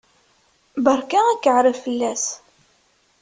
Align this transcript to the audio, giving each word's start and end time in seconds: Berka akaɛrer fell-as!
Berka 0.83 1.19
akaɛrer 1.31 1.75
fell-as! 1.83 2.25